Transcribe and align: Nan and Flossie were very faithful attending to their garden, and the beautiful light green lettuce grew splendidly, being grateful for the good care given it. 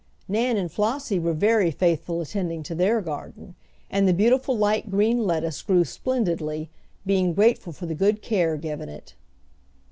Nan 0.27 0.57
and 0.57 0.71
Flossie 0.71 1.19
were 1.19 1.35
very 1.35 1.69
faithful 1.69 2.21
attending 2.21 2.63
to 2.63 2.73
their 2.73 3.01
garden, 3.01 3.53
and 3.87 4.07
the 4.07 4.15
beautiful 4.15 4.57
light 4.57 4.89
green 4.89 5.27
lettuce 5.27 5.61
grew 5.61 5.85
splendidly, 5.85 6.71
being 7.05 7.35
grateful 7.35 7.71
for 7.71 7.85
the 7.85 7.93
good 7.93 8.23
care 8.23 8.57
given 8.57 8.89
it. 8.89 9.13